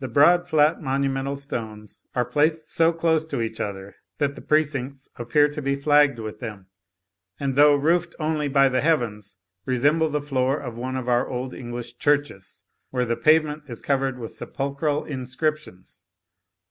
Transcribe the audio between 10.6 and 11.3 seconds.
of one of our